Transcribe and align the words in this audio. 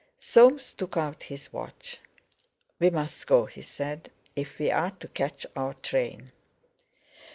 Soames 0.19 0.73
took 0.73 0.97
out 0.97 1.21
his 1.21 1.53
watch. 1.53 1.99
"We 2.79 2.89
must 2.89 3.27
go," 3.27 3.45
he 3.45 3.61
said, 3.61 4.09
"if 4.35 4.57
we're 4.57 4.89
to 4.99 5.07
catch 5.09 5.45
our 5.55 5.75
train." 5.75 6.31